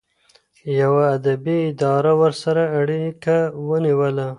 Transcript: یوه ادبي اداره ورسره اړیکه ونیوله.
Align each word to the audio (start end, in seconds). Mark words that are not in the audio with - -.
یوه 0.79 1.03
ادبي 1.17 1.57
اداره 1.71 2.11
ورسره 2.21 2.63
اړیکه 2.79 3.35
ونیوله. 3.67 4.27